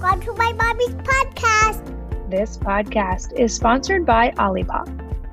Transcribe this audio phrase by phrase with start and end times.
[0.00, 2.30] Welcome to my mommy's podcast.
[2.30, 4.88] This podcast is sponsored by Olipop,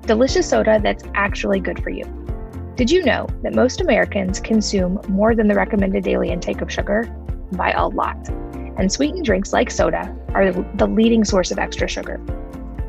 [0.06, 2.04] delicious soda that's actually good for you.
[2.76, 7.04] Did you know that most Americans consume more than the recommended daily intake of sugar?
[7.54, 8.18] By a lot.
[8.78, 12.18] And sweetened drinks like soda are the leading source of extra sugar.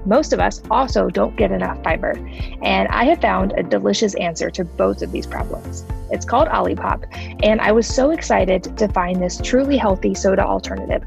[0.05, 2.19] Most of us also don't get enough fiber,
[2.61, 5.85] and I have found a delicious answer to both of these problems.
[6.11, 7.05] It's called Olipop,
[7.45, 11.05] and I was so excited to find this truly healthy soda alternative.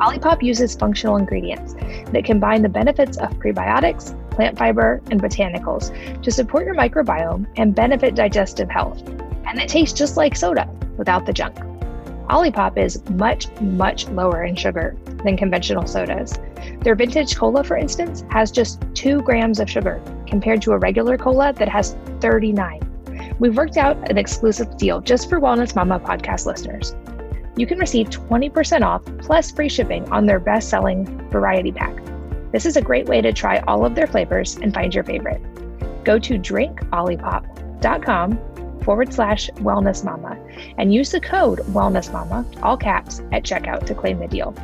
[0.00, 1.74] Olipop uses functional ingredients
[2.12, 5.92] that combine the benefits of prebiotics, plant fiber, and botanicals
[6.22, 9.06] to support your microbiome and benefit digestive health.
[9.46, 11.56] And it tastes just like soda without the junk.
[12.30, 16.38] Olipop is much, much lower in sugar than conventional sodas.
[16.80, 21.18] Their vintage cola, for instance, has just 2 grams of sugar compared to a regular
[21.18, 23.36] cola that has 39.
[23.38, 26.94] We've worked out an exclusive deal just for Wellness Mama podcast listeners.
[27.56, 31.94] You can receive 20% off plus free shipping on their best selling variety pack.
[32.52, 35.40] This is a great way to try all of their flavors and find your favorite.
[36.04, 38.38] Go to drinkolipop.com
[38.82, 40.38] forward slash wellness mama
[40.78, 44.54] and use the code wellness mama, all caps, at checkout to claim the deal.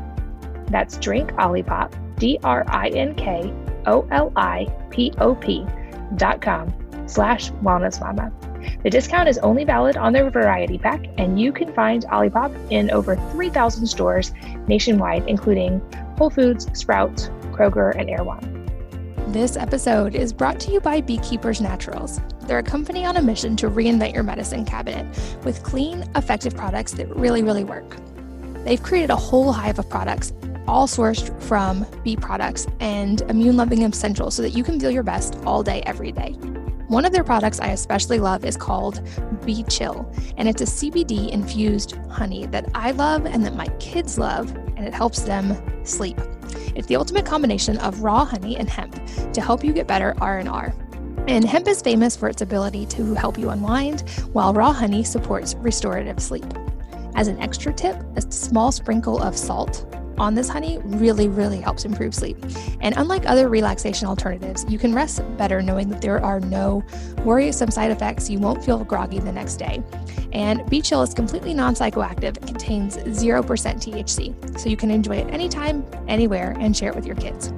[0.69, 3.53] That's drink Olipop, D R I N K
[3.87, 5.67] O L I P O P
[6.17, 6.75] dot com
[7.06, 8.33] slash wellness mama.
[8.83, 12.91] The discount is only valid on their variety pack, and you can find Olipop in
[12.91, 14.33] over 3,000 stores
[14.67, 15.81] nationwide, including
[16.19, 18.53] Whole Foods, Sprouts, Kroger, and Erewhon.
[19.28, 22.20] This episode is brought to you by Beekeepers Naturals.
[22.42, 25.05] They're a company on a mission to reinvent your medicine cabinet
[25.44, 27.97] with clean, effective products that really, really work.
[28.64, 30.33] They've created a whole hive of products,
[30.69, 35.03] all sourced from bee products and immune loving essentials so that you can feel your
[35.03, 36.37] best all day, every day.
[36.89, 39.03] One of their products I especially love is called
[39.45, 44.19] Bee Chill, and it's a CBD infused honey that I love and that my kids
[44.19, 46.17] love, and it helps them sleep.
[46.77, 49.01] It's the ultimate combination of raw honey and hemp
[49.33, 50.73] to help you get better R&R.
[51.27, 55.56] And hemp is famous for its ability to help you unwind, while raw honey supports
[55.56, 56.47] restorative sleep.
[57.16, 59.87] As an extra tip, a small sprinkle of salt
[60.19, 62.37] on this honey really, really helps improve sleep.
[62.81, 66.82] And unlike other relaxation alternatives, you can rest better knowing that there are no
[67.25, 68.31] worrisome side effects.
[68.31, 69.82] You won't feel groggy the next day.
[70.32, 75.32] And Bee Chill is completely non psychoactive, contains 0% THC, so you can enjoy it
[75.32, 77.53] anytime, anywhere, and share it with your kids.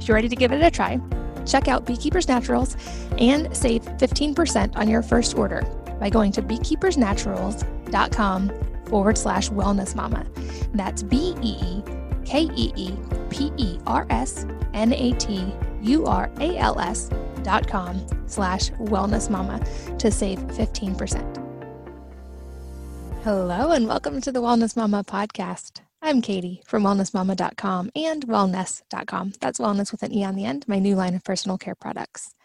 [0.00, 1.00] If you're ready to give it a try,
[1.46, 2.76] Check out Beekeepers Naturals
[3.18, 5.62] and save 15% on your first order
[5.98, 8.52] by going to beekeepersnaturals.com
[8.86, 10.26] forward slash wellness mama.
[10.74, 11.82] That's B E E
[12.30, 12.92] K E E
[13.28, 15.52] P E R S N A T
[15.82, 17.10] U R A L S
[17.42, 19.58] dot com slash wellness mama
[19.98, 21.36] to save 15%.
[23.24, 25.80] Hello and welcome to the Wellness Mama podcast.
[26.00, 29.32] I'm Katie from wellnessmama.com and wellnesse.com.
[29.40, 32.36] That's wellness with an E on the end, my new line of personal care products.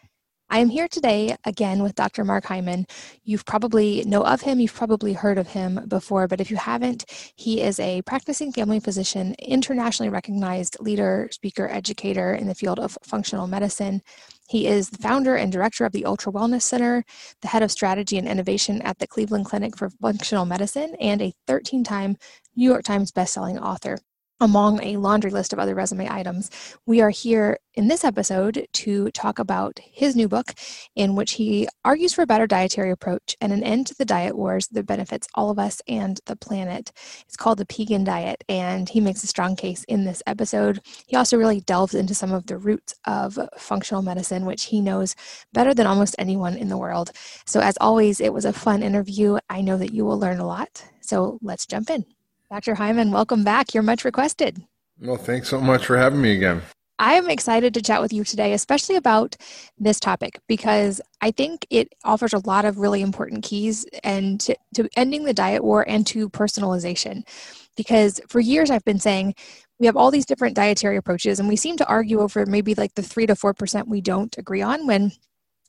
[0.47, 2.23] I am here today again with Dr.
[2.23, 2.85] Mark Hyman.
[3.23, 7.03] You've probably know of him, you've probably heard of him before, but if you haven't,
[7.35, 12.97] he is a practicing family physician, internationally recognized leader, speaker, educator in the field of
[13.03, 14.03] functional medicine.
[14.47, 17.03] He is the founder and director of the Ultra Wellness Center,
[17.41, 21.33] the head of strategy and innovation at the Cleveland Clinic for Functional Medicine, and a
[21.47, 22.17] 13 time
[22.55, 23.97] New York Times bestselling author
[24.39, 26.51] among a laundry list of other resume items.
[26.85, 30.53] We are here in this episode to talk about his new book,
[30.95, 34.37] in which he argues for a better dietary approach and an end to the diet
[34.37, 36.91] wars that benefits all of us and the planet.
[37.25, 40.81] It's called the Pegan Diet, and he makes a strong case in this episode.
[41.07, 45.15] He also really delves into some of the roots of functional medicine, which he knows
[45.53, 47.11] better than almost anyone in the world.
[47.45, 49.37] So, as always, it was a fun interview.
[49.49, 50.83] I know that you will learn a lot.
[51.01, 52.14] So, let's jump in.
[52.51, 52.75] Dr.
[52.75, 53.73] Hyman, welcome back.
[53.73, 54.63] You're much requested.
[55.01, 56.61] Well, thanks so much for having me again.
[56.99, 59.35] I am excited to chat with you today, especially about
[59.77, 64.55] this topic, because I think it offers a lot of really important keys and to,
[64.75, 67.27] to, ending the diet war and to personalization.
[67.75, 69.35] Because for years I've been saying
[69.79, 72.93] we have all these different dietary approaches, and we seem to argue over maybe like
[72.93, 75.11] the three to four percent we don't agree on when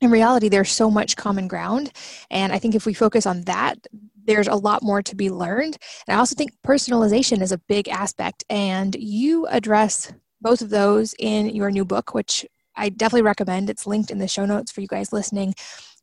[0.00, 1.90] in reality there's so much common ground
[2.30, 3.78] and i think if we focus on that
[4.26, 5.76] there's a lot more to be learned.
[6.06, 11.14] And I also think personalization is a big aspect, and you address both of those
[11.18, 12.44] in your new book, which
[12.76, 13.70] I definitely recommend.
[13.70, 15.54] It's linked in the show notes for you guys listening.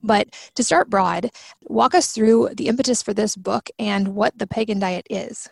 [0.01, 1.29] But to start broad,
[1.63, 5.49] walk us through the impetus for this book and what the pegan diet is.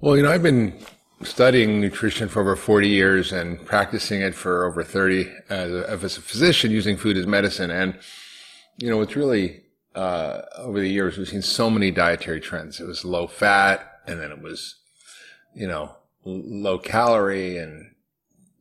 [0.00, 0.78] Well, you know, I've been
[1.22, 6.18] studying nutrition for over 40 years and practicing it for over 30 as a, as
[6.18, 7.70] a physician using food as medicine.
[7.70, 7.98] And,
[8.78, 9.63] you know, it's really
[9.94, 12.80] uh, over the years, we've seen so many dietary trends.
[12.80, 14.76] It was low fat, and then it was,
[15.54, 17.90] you know, low calorie and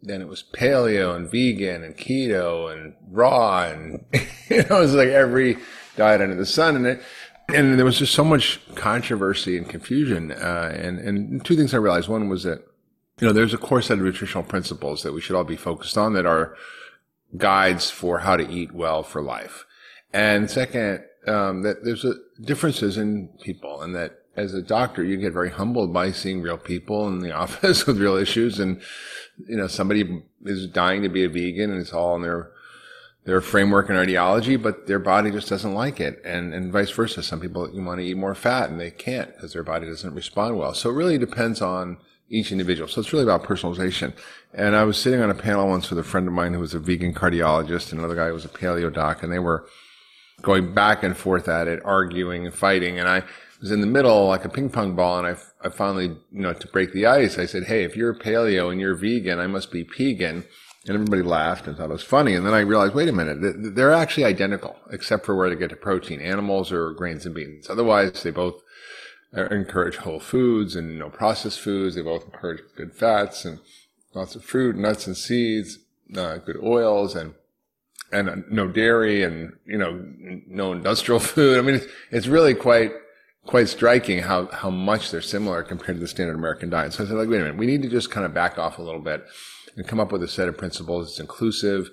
[0.01, 4.03] then it was paleo and vegan and keto and raw and
[4.49, 5.57] you know it was like every
[5.95, 7.01] diet under the sun and it
[7.49, 11.77] and there was just so much controversy and confusion uh, and and two things I
[11.77, 12.59] realized one was that
[13.19, 15.97] you know there's a core set of nutritional principles that we should all be focused
[15.97, 16.55] on that are
[17.37, 19.65] guides for how to eat well for life
[20.11, 25.17] and second um, that there's a, differences in people and that as a doctor, you
[25.17, 28.59] get very humbled by seeing real people in the office with real issues.
[28.59, 28.81] And,
[29.47, 32.51] you know, somebody is dying to be a vegan and it's all in their,
[33.25, 36.21] their framework and ideology, but their body just doesn't like it.
[36.25, 37.21] And, and vice versa.
[37.21, 40.13] Some people you want to eat more fat and they can't because their body doesn't
[40.13, 40.73] respond well.
[40.73, 41.97] So it really depends on
[42.29, 42.87] each individual.
[42.87, 44.13] So it's really about personalization.
[44.53, 46.73] And I was sitting on a panel once with a friend of mine who was
[46.73, 49.67] a vegan cardiologist and another guy who was a paleo doc and they were
[50.41, 52.99] going back and forth at it, arguing and fighting.
[52.99, 53.23] And I,
[53.63, 56.51] was in the middle like a ping pong ball and I, I finally, you know,
[56.51, 59.71] to break the ice, I said, Hey, if you're paleo and you're vegan, I must
[59.71, 60.43] be pegan.
[60.85, 62.35] And everybody laughed and thought it was funny.
[62.35, 65.69] And then I realized, wait a minute, they're actually identical, except for where they get
[65.69, 67.69] to protein, animals or grains and beans.
[67.69, 68.61] Otherwise, they both
[69.33, 71.95] encourage whole foods and no processed foods.
[71.95, 73.59] They both encourage good fats and
[74.13, 75.79] lots of fruit, nuts and seeds,
[76.17, 77.35] uh, good oils and
[78.13, 80.05] and uh, no dairy and you know
[80.47, 81.57] no industrial food.
[81.57, 82.91] I mean, it's, it's really quite
[83.45, 86.93] quite striking how, how much they're similar compared to the standard American diet.
[86.93, 88.79] So I said, like, wait a minute, we need to just kind of back off
[88.79, 89.25] a little bit
[89.75, 91.89] and come up with a set of principles that's inclusive,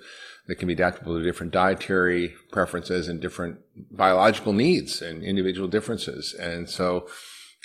[0.47, 3.59] that can be adaptable to different dietary preferences and different
[3.91, 6.33] biological needs and individual differences.
[6.33, 7.07] And so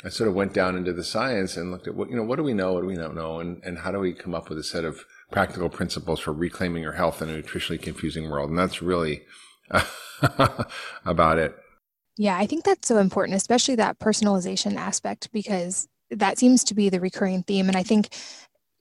[0.04, 2.36] I sort of went down into the science and looked at what, you know, what
[2.36, 2.72] do we know?
[2.72, 3.40] What do we not know?
[3.40, 6.82] And, and how do we come up with a set of practical principles for reclaiming
[6.82, 8.50] your health in a nutritionally confusing world?
[8.50, 9.22] And that's really
[11.04, 11.56] about it.
[12.16, 16.88] Yeah, I think that's so important, especially that personalization aspect, because that seems to be
[16.88, 17.68] the recurring theme.
[17.68, 18.08] And I think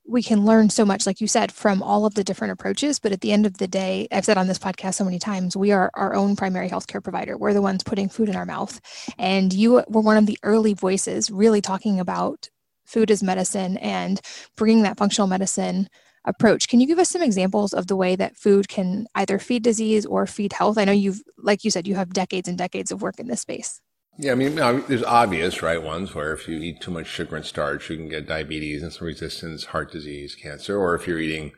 [0.08, 3.00] we can learn so much, like you said, from all of the different approaches.
[3.00, 5.58] But at the end of the day, I've said on this podcast so many times,
[5.58, 7.38] we are our own primary healthcare provider.
[7.38, 8.80] We're the ones putting food in our mouth.
[9.18, 12.50] And you were one of the early voices really talking about
[12.86, 14.22] food as medicine and
[14.56, 15.90] bringing that functional medicine
[16.26, 16.68] approach.
[16.68, 20.06] Can you give us some examples of the way that food can either feed disease
[20.06, 20.78] or feed health?
[20.78, 23.42] I know you've, like you said, you have decades and decades of work in this
[23.42, 23.82] space.
[24.18, 27.46] Yeah, I mean, there's obvious, right, ones where if you eat too much sugar and
[27.46, 30.78] starch, you can get diabetes, insulin resistance, heart disease, cancer.
[30.78, 31.52] Or if you're eating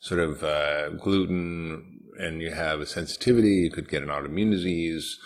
[0.00, 5.18] sort of uh, gluten and you have a sensitivity, you could get an autoimmune disease.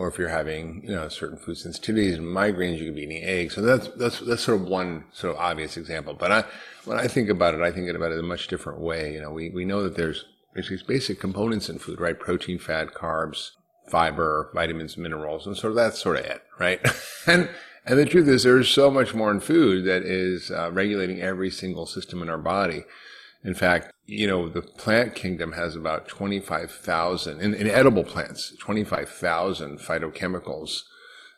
[0.00, 3.22] Or if you're having, you know, certain food sensitivities and migraines, you could be eating
[3.22, 3.54] eggs.
[3.54, 6.14] So that's, that's, that's sort of one sort of obvious example.
[6.14, 6.44] But I,
[6.86, 9.12] when I think about it, I think about it in a much different way.
[9.12, 10.24] You know, we, we know that there's
[10.54, 12.18] these basic components in food, right?
[12.18, 13.50] Protein, fat, carbs,
[13.90, 16.80] fiber, vitamins, minerals, and sort of that's sort of it, right?
[17.26, 17.50] and
[17.84, 21.50] and the truth is, there's so much more in food that is uh, regulating every
[21.50, 22.84] single system in our body.
[23.44, 29.78] In fact, you know, the plant kingdom has about 25,000, in, in edible plants, 25,000
[29.78, 30.82] phytochemicals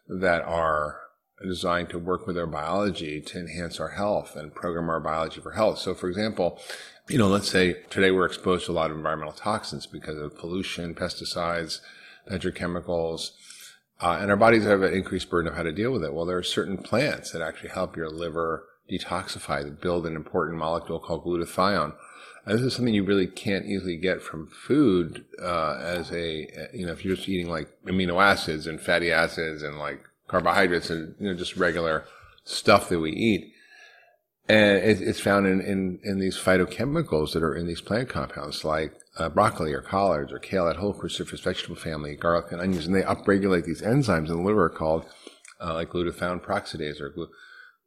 [0.08, 1.00] that are
[1.46, 5.52] designed to work with our biology to enhance our health and program our biology for
[5.52, 5.80] health.
[5.80, 6.58] So, for example,
[7.08, 10.38] you know, let's say today we're exposed to a lot of environmental toxins because of
[10.38, 11.80] pollution, pesticides,
[12.30, 13.32] petrochemicals,
[14.00, 16.14] uh, and our bodies have an increased burden of how to deal with it.
[16.14, 20.58] Well, there are certain plants that actually help your liver detoxify, that build an important
[20.58, 21.94] molecule called glutathione.
[22.44, 26.86] And this is something you really can't easily get from food uh, as a, you
[26.86, 31.14] know, if you're just eating like amino acids and fatty acids and like carbohydrates and
[31.20, 32.04] you know just regular
[32.44, 33.52] stuff that we eat.
[34.48, 38.64] And it, it's found in, in, in these phytochemicals that are in these plant compounds,
[38.64, 42.86] like uh, broccoli or collards or kale, that whole cruciferous vegetable family, garlic and onions,
[42.86, 45.04] and they upregulate these enzymes in the liver called
[45.60, 47.30] uh, like glutathione peroxidase or glu-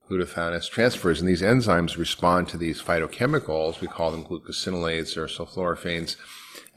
[0.10, 1.20] glutathione transferase.
[1.20, 3.82] And these enzymes respond to these phytochemicals.
[3.82, 6.16] We call them glucosinolates or sulforaphanes,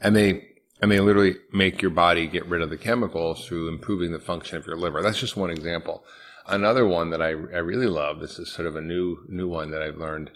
[0.01, 0.49] and they
[0.81, 4.57] and they literally make your body get rid of the chemicals through improving the function
[4.57, 5.01] of your liver.
[5.01, 6.03] That's just one example.
[6.47, 9.71] Another one that I, I really love, this is sort of a new, new one
[9.71, 10.31] that I've learned,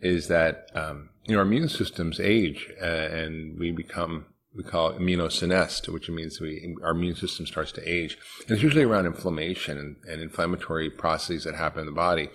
[0.00, 4.90] is that, um, you know, our immune systems age uh, and we become, we call
[4.90, 8.16] it immunosenesced, which means we, our immune system starts to age.
[8.42, 12.28] And it's usually around inflammation and, and inflammatory processes that happen in the body.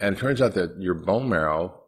[0.00, 1.82] And it turns out that your bone marrow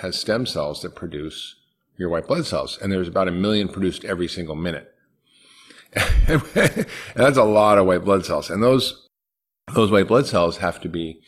[0.00, 1.54] has stem cells that produce
[1.96, 2.78] your white blood cells.
[2.82, 4.92] And there's about a million produced every single minute.
[5.94, 6.42] and
[7.14, 8.50] that's a lot of white blood cells.
[8.50, 9.06] And those,
[9.74, 11.20] those white blood cells have to be,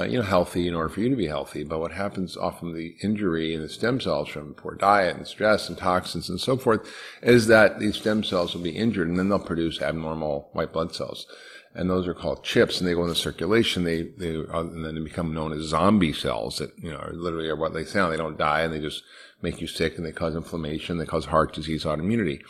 [0.00, 1.62] uh, you know, healthy in order for you to be healthy.
[1.62, 5.68] But what happens often the injury in the stem cells from poor diet and stress
[5.68, 6.90] and toxins and so forth
[7.22, 10.94] is that these stem cells will be injured and then they'll produce abnormal white blood
[10.94, 11.26] cells.
[11.74, 13.84] and those are called chips, and they go into circulation.
[13.84, 17.12] They they uh, and then they become known as zombie cells that you know are
[17.12, 18.12] literally are what they sound.
[18.12, 19.04] They don't die, and they just
[19.40, 20.98] make you sick, and they cause inflammation.
[20.98, 22.42] They cause heart disease, autoimmunity.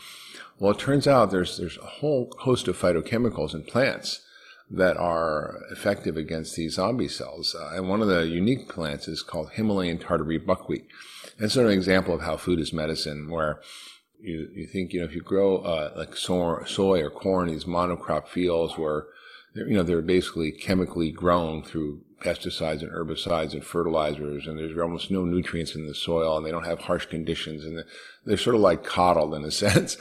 [0.57, 4.21] Well, it turns out there's there's a whole host of phytochemicals in plants
[4.73, 7.55] that are effective against these zombie cells.
[7.59, 10.87] Uh, and one of the unique plants is called Himalayan tartary buckwheat.
[11.37, 13.59] And sort of an example of how food is medicine, where
[14.21, 17.65] you, you think, you know, if you grow uh, like soy, soy or corn, these
[17.65, 19.07] monocrop fields where,
[19.53, 25.11] you know, they're basically chemically grown through pesticides and herbicides and fertilizers, and there's almost
[25.11, 27.83] no nutrients in the soil, and they don't have harsh conditions, and
[28.25, 29.97] they're sort of like coddled in a sense.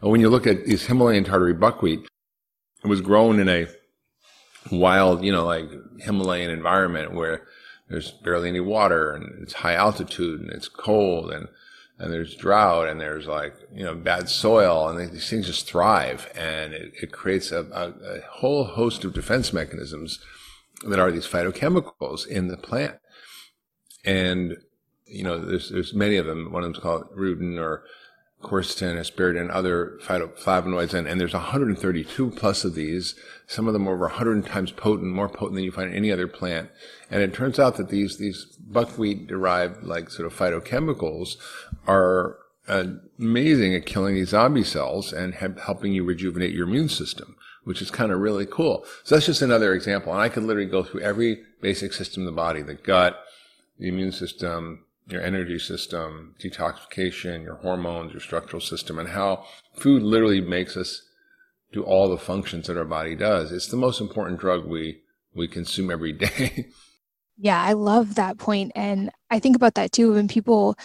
[0.00, 2.06] And when you look at these Himalayan tartary buckwheat,
[2.82, 3.66] it was grown in a
[4.70, 5.70] wild, you know, like
[6.00, 7.46] Himalayan environment where
[7.88, 11.48] there's barely any water and it's high altitude and it's cold and,
[11.98, 16.30] and there's drought and there's like, you know, bad soil and these things just thrive
[16.34, 20.18] and it, it creates a, a, a, whole host of defense mechanisms
[20.86, 22.96] that are these phytochemicals in the plant.
[24.04, 24.56] And,
[25.06, 26.52] you know, there's, there's many of them.
[26.52, 27.84] One of them's called rutin or
[28.46, 33.14] quercetin, asparagine, other phytoflavonoids, and, and there's 132 plus of these.
[33.46, 36.28] Some of them over 100 times potent, more potent than you find in any other
[36.28, 36.70] plant.
[37.10, 41.36] And it turns out that these these buckwheat derived like sort of phytochemicals
[41.86, 42.38] are
[42.68, 47.90] amazing at killing these zombie cells and helping you rejuvenate your immune system, which is
[47.90, 48.84] kind of really cool.
[49.04, 50.12] So that's just another example.
[50.12, 53.18] And I could literally go through every basic system in the body, the gut,
[53.78, 59.44] the immune system, your energy system, detoxification, your hormones, your structural system, and how
[59.74, 61.02] food literally makes us
[61.72, 63.52] do all the functions that our body does.
[63.52, 65.02] It's the most important drug we
[65.34, 66.68] we consume every day.
[67.36, 70.76] yeah, I love that point and I think about that too when people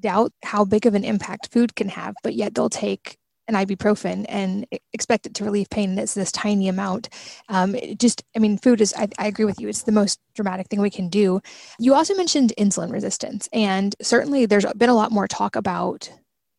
[0.00, 3.16] doubt how big of an impact food can have, but yet they'll take
[3.48, 5.98] an ibuprofen and expect it to relieve pain.
[5.98, 7.08] It's this tiny amount.
[7.48, 10.68] Um, just, I mean, food is, I, I, agree with you, it's the most dramatic
[10.68, 11.40] thing we can do.
[11.78, 16.10] You also mentioned insulin resistance, and certainly there's been a lot more talk about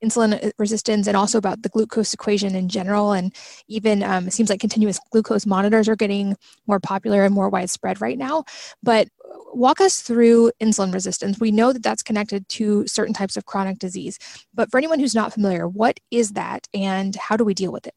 [0.03, 3.11] insulin resistance and also about the glucose equation in general.
[3.11, 3.33] And
[3.67, 6.35] even um, it seems like continuous glucose monitors are getting
[6.67, 8.43] more popular and more widespread right now.
[8.83, 9.07] But
[9.53, 11.39] walk us through insulin resistance.
[11.39, 14.19] We know that that's connected to certain types of chronic disease.
[14.53, 17.87] But for anyone who's not familiar, what is that and how do we deal with
[17.87, 17.93] it?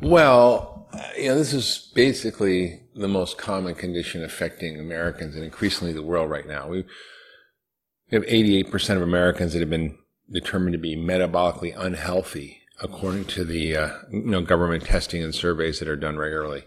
[0.00, 6.02] Well, you know, this is basically the most common condition affecting Americans and increasingly the
[6.02, 6.68] world right now.
[6.68, 6.84] We
[8.12, 9.98] have 88% of Americans that have been
[10.30, 15.78] determined to be metabolically unhealthy, according to the uh, you know government testing and surveys
[15.78, 16.64] that are done regularly.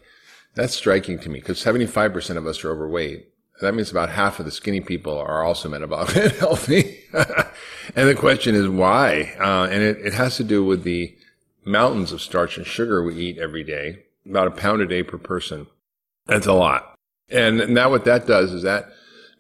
[0.56, 3.30] That's striking to me because 75% of us are overweight.
[3.62, 7.00] That means about half of the skinny people are also metabolically unhealthy.
[7.96, 9.36] and the question is why?
[9.40, 11.16] Uh, and it, it has to do with the
[11.66, 15.18] mountains of starch and sugar we eat every day, about a pound a day per
[15.18, 15.68] person.
[16.28, 16.96] That's a lot.
[17.30, 18.90] And now what that does is that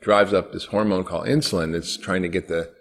[0.01, 2.73] drives up this hormone called insulin that's trying to get the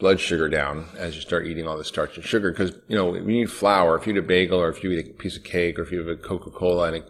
[0.00, 2.50] blood sugar down as you start eating all the starch and sugar.
[2.50, 5.06] Because, you know, you eat flour, if you eat a bagel or if you eat
[5.06, 7.04] a piece of cake or if you have a Coca-Cola and a,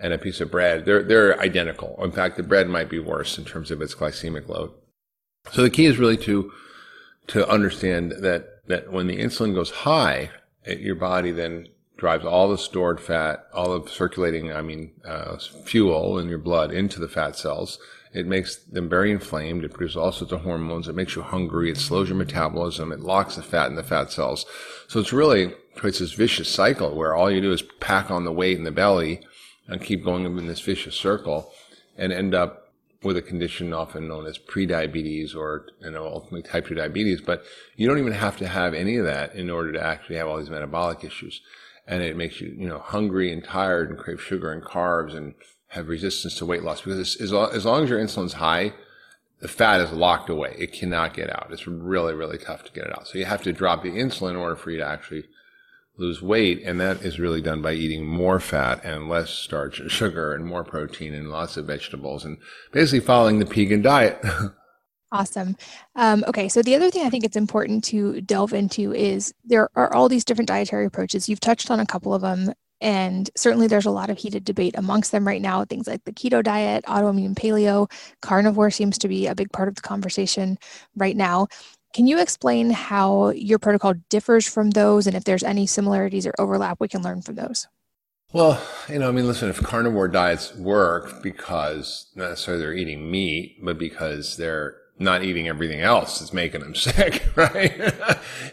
[0.00, 1.98] and a piece of bread, they're, they're identical.
[2.02, 4.70] In fact, the bread might be worse in terms of its glycemic load.
[5.52, 6.52] So the key is really to,
[7.28, 10.30] to understand that, that when the insulin goes high,
[10.64, 15.36] it, your body then drives all the stored fat, all of circulating, I mean, uh,
[15.64, 17.78] fuel in your blood into the fat cells
[18.12, 19.64] it makes them very inflamed.
[19.64, 20.88] It produces all sorts of hormones.
[20.88, 21.70] It makes you hungry.
[21.70, 22.92] It slows your metabolism.
[22.92, 24.46] It locks the fat in the fat cells.
[24.88, 28.32] So it's really creates this vicious cycle where all you do is pack on the
[28.32, 29.20] weight in the belly
[29.66, 31.52] and keep going in this vicious circle
[31.96, 32.72] and end up
[33.02, 37.20] with a condition often known as prediabetes or you know, ultimately type 2 diabetes.
[37.20, 37.44] But
[37.76, 40.38] you don't even have to have any of that in order to actually have all
[40.38, 41.40] these metabolic issues.
[41.86, 45.34] And it makes you, you know, hungry and tired and crave sugar and carbs and
[45.68, 48.72] have resistance to weight loss because as, as long as your insulin's high,
[49.40, 50.54] the fat is locked away.
[50.58, 51.48] It cannot get out.
[51.50, 53.06] It's really, really tough to get it out.
[53.06, 55.24] So you have to drop the insulin in order for you to actually
[55.96, 56.62] lose weight.
[56.64, 60.44] And that is really done by eating more fat and less starch and sugar and
[60.44, 62.38] more protein and lots of vegetables and
[62.72, 64.22] basically following the Pegan diet.
[65.10, 65.56] Awesome.
[65.96, 69.70] Um, okay, so the other thing I think it's important to delve into is there
[69.74, 71.30] are all these different dietary approaches.
[71.30, 74.74] You've touched on a couple of them and certainly there's a lot of heated debate
[74.76, 75.64] amongst them right now.
[75.64, 77.90] Things like the keto diet, autoimmune paleo,
[78.22, 80.58] carnivore seems to be a big part of the conversation
[80.96, 81.48] right now.
[81.94, 86.34] Can you explain how your protocol differs from those and if there's any similarities or
[86.38, 87.66] overlap we can learn from those?
[88.32, 93.10] Well, you know, I mean, listen, if carnivore diets work because not necessarily they're eating
[93.10, 97.72] meat, but because they're not eating everything else that's making them sick, right?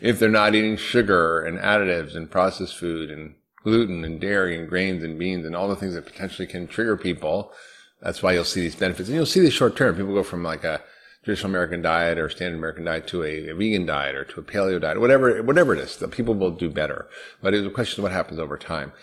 [0.02, 4.70] if they're not eating sugar and additives and processed food and gluten and dairy and
[4.70, 7.52] grains and beans and all the things that potentially can trigger people.
[8.00, 9.10] That's why you'll see these benefits.
[9.10, 9.96] And you'll see this short term.
[9.96, 10.82] People go from like a
[11.24, 14.44] traditional American diet or standard American diet to a, a, vegan diet or to a
[14.44, 17.08] paleo diet, whatever, whatever it is, the people will do better.
[17.42, 18.94] But it's a question of what happens over time.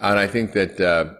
[0.00, 1.14] And I think that, uh,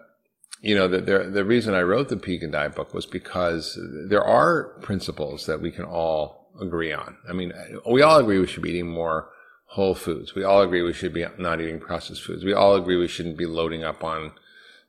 [0.61, 3.79] you know, the, the, the reason I wrote the Pegan Diet book was because
[4.09, 7.17] there are principles that we can all agree on.
[7.29, 7.53] I mean,
[7.89, 9.29] we all agree we should be eating more
[9.69, 10.35] whole foods.
[10.35, 12.45] We all agree we should be not eating processed foods.
[12.45, 14.33] We all agree we shouldn't be loading up on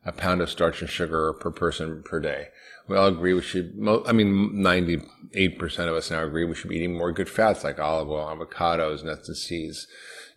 [0.06, 2.48] a pound of starch and sugar per person per day.
[2.88, 5.06] We all agree we should, I mean, 98%
[5.80, 9.04] of us now agree we should be eating more good fats like olive oil, avocados,
[9.04, 9.86] nuts and seeds.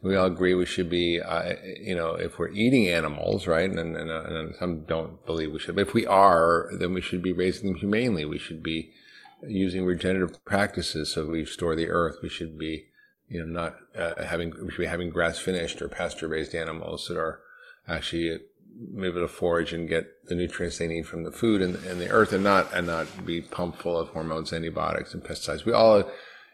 [0.02, 3.70] We all agree we should be, uh, you know, if we're eating animals, right?
[3.70, 7.22] And, and, and, some don't believe we should, but if we are, then we should
[7.22, 8.24] be raising them humanely.
[8.24, 8.92] We should be
[9.46, 12.16] using regenerative practices so we store the earth.
[12.22, 12.88] We should be,
[13.32, 17.06] you know, not uh, having, we should be having grass finished or pasture raised animals
[17.08, 17.40] that are
[17.88, 18.38] actually
[18.98, 22.10] able to forage and get the nutrients they need from the food and, and the
[22.10, 25.64] earth and not and not be pumped full of hormones, antibiotics, and pesticides.
[25.64, 26.04] We all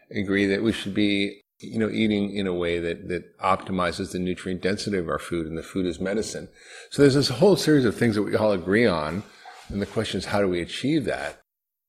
[0.09, 4.19] agree that we should be you know, eating in a way that, that optimizes the
[4.19, 6.47] nutrient density of our food and the food is medicine.
[6.89, 9.23] So there's this whole series of things that we all agree on.
[9.67, 11.41] And the question is, how do we achieve that?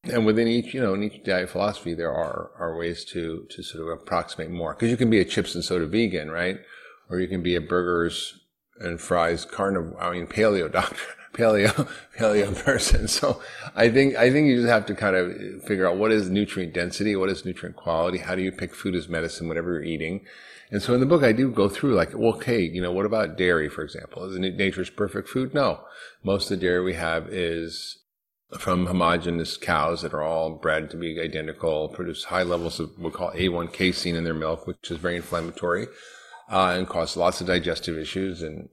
[0.04, 3.62] And within each, you know, in each diet philosophy, there are, are ways to, to
[3.62, 4.75] sort of approximate more.
[4.75, 6.59] Cause you can be a chips and soda vegan, right?
[7.11, 8.40] Or you can be a burgers
[8.78, 11.02] and fries carnivore, I mean, paleo doctor,
[11.35, 11.87] paleo,
[12.19, 13.09] paleo person.
[13.09, 13.42] So
[13.76, 16.73] I think, I think you just have to kind of figure out what is nutrient
[16.73, 20.25] density, what is nutrient quality, how do you pick food as medicine, whatever you're eating.
[20.71, 23.04] And so in the book, I do go through like, well, okay, you know, what
[23.04, 24.25] about dairy, for example?
[24.25, 25.52] Is nature's perfect food?
[25.52, 25.80] No.
[26.23, 27.99] Most of the dairy we have is
[28.59, 33.12] from homogenous cows that are all bred to be identical, produce high levels of what
[33.12, 35.87] we call A1 casein in their milk, which is very inflammatory
[36.50, 38.42] uh, and cause lots of digestive issues.
[38.42, 38.69] And,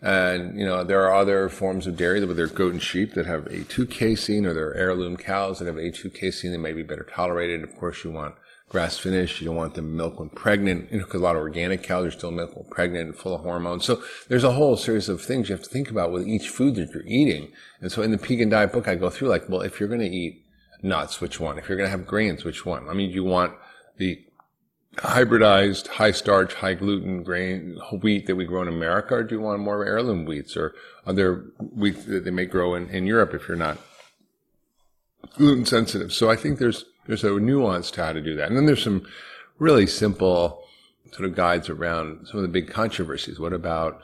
[0.00, 3.26] and, you know, there are other forms of dairy, that whether goat and sheep that
[3.26, 6.84] have A2 casein or there are heirloom cows that have A2 casein that may be
[6.84, 7.64] better tolerated.
[7.64, 8.36] Of course, you want
[8.68, 9.40] grass finished.
[9.40, 12.06] You don't want them milk when pregnant, you know, because a lot of organic cows
[12.06, 13.84] are still milk when pregnant and full of hormones.
[13.84, 16.74] So there's a whole series of things you have to think about with each food
[16.76, 17.52] that you're eating.
[17.80, 20.00] And so in the Pegan Diet book, I go through like, well, if you're going
[20.00, 20.44] to eat
[20.82, 21.58] nuts, which one?
[21.58, 22.88] If you're going to have grains, which one?
[22.88, 23.54] I mean, you want
[23.98, 24.22] the
[24.96, 29.40] hybridized, high starch, high gluten grain wheat that we grow in America, or do you
[29.40, 30.74] want more heirloom wheats or
[31.06, 33.78] other wheat that they may grow in, in Europe if you're not
[35.36, 36.12] gluten sensitive?
[36.12, 38.82] So I think there's there's a nuance to how to do that, and then there's
[38.82, 39.06] some
[39.58, 40.62] really simple
[41.12, 43.38] sort of guides around some of the big controversies.
[43.38, 44.00] What about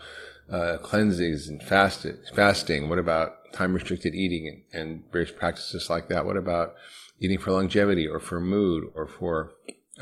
[0.51, 2.17] uh, cleansings and fasting?
[2.35, 2.89] Fasting.
[2.89, 6.25] What about time restricted eating and, and various practices like that?
[6.25, 6.75] What about
[7.21, 9.53] eating for longevity or for mood or for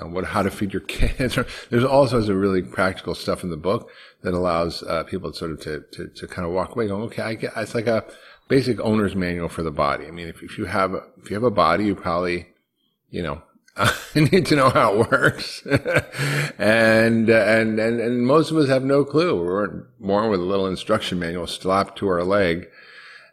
[0.01, 1.39] uh, what how to feed your kids.
[1.69, 3.91] There's all sorts of really practical stuff in the book
[4.23, 7.23] that allows uh, people sort of to, to, to kind of walk away going, okay,
[7.23, 8.05] I get, it's like a
[8.49, 10.07] basic owner's manual for the body.
[10.07, 12.49] I mean, if, if you have if you have a body, you probably,
[13.11, 13.43] you know,
[13.77, 15.63] I need to know how it works.
[15.67, 19.41] and, and, and, and most of us have no clue.
[19.41, 22.69] We weren't born with a little instruction manual slapped to our leg.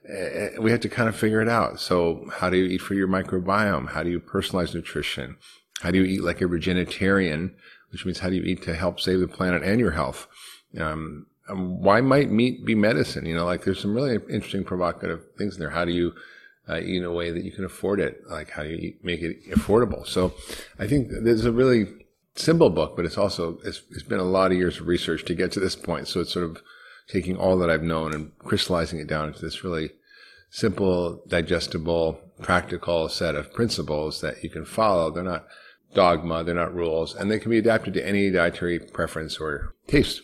[0.08, 1.80] Uh, we have to kind of figure it out.
[1.80, 3.90] So how do you eat for your microbiome?
[3.90, 5.38] How do you personalize nutrition?
[5.82, 7.54] How do you eat like a regenetarian,
[7.92, 10.28] which means how do you eat to help save the planet and your health?
[10.80, 13.26] Um, um, why might meat be medicine?
[13.26, 15.70] You know, like there's some really interesting provocative things in there.
[15.70, 16.14] How do you
[16.70, 18.22] uh, in a way that you can afford it?
[18.30, 20.06] Like how you make it affordable?
[20.08, 20.34] So
[20.80, 21.88] I think there's a really
[22.36, 25.36] simple book, but it's also, it's, it's been a lot of years of research to
[25.36, 26.08] get to this point.
[26.08, 26.62] So it's sort of
[27.08, 29.92] taking all that I've known and crystallizing it down into this really
[30.50, 35.12] simple, digestible, practical set of principles that you can follow.
[35.12, 35.48] They're not
[35.94, 40.22] dogma, they're not rules, and they can be adapted to any dietary preference or taste.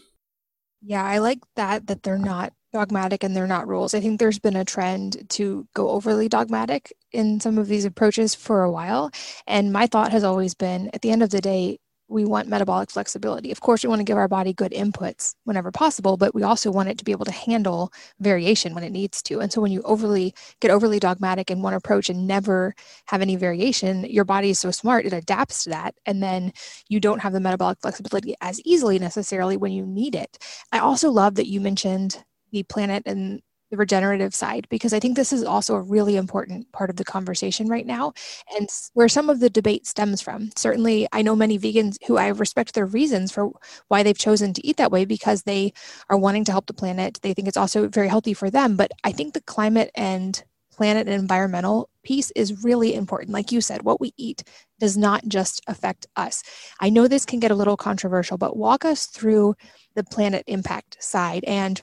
[0.81, 3.93] Yeah, I like that that they're not dogmatic and they're not rules.
[3.93, 8.33] I think there's been a trend to go overly dogmatic in some of these approaches
[8.35, 9.11] for a while,
[9.47, 12.91] and my thought has always been at the end of the day, we want metabolic
[12.91, 13.51] flexibility.
[13.51, 16.69] Of course, we want to give our body good inputs whenever possible, but we also
[16.69, 19.39] want it to be able to handle variation when it needs to.
[19.39, 23.35] And so when you overly get overly dogmatic in one approach and never have any
[23.35, 25.95] variation, your body is so smart, it adapts to that.
[26.05, 26.53] And then
[26.87, 30.37] you don't have the metabolic flexibility as easily necessarily when you need it.
[30.71, 33.41] I also love that you mentioned the planet and
[33.73, 37.03] the regenerative side because I think this is also a really important part of the
[37.03, 38.13] conversation right now
[38.55, 40.51] and where some of the debate stems from.
[40.55, 43.49] Certainly, I know many vegans who I respect their reasons for
[43.87, 45.73] why they've chosen to eat that way because they
[46.07, 47.17] are wanting to help the planet.
[47.23, 48.75] They think it's also very healthy for them.
[48.75, 53.31] But I think the climate and planet and environmental piece is really important.
[53.31, 54.43] Like you said, what we eat
[54.79, 56.43] does not just affect us.
[56.79, 59.55] I know this can get a little controversial, but walk us through
[59.95, 61.81] the planet impact side and